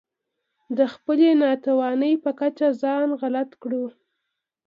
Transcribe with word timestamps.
د 0.77 0.79
خپلې 0.93 1.29
ناتوانۍ 1.43 2.13
په 2.23 2.31
کچه 2.39 2.67
ځان 2.81 3.07
غلط 3.21 3.49
کړو. 3.61 3.85